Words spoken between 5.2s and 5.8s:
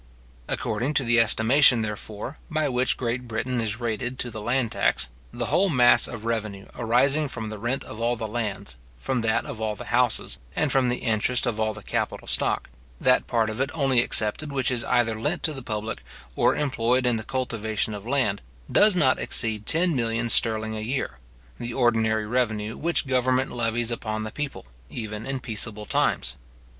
the whole